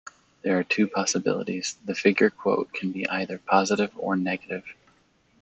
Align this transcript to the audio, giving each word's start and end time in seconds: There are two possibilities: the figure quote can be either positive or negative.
There 0.41 0.57
are 0.57 0.63
two 0.63 0.87
possibilities: 0.87 1.77
the 1.85 1.93
figure 1.93 2.31
quote 2.31 2.73
can 2.73 2.91
be 2.91 3.07
either 3.07 3.37
positive 3.37 3.91
or 3.95 4.15
negative. 4.15 4.63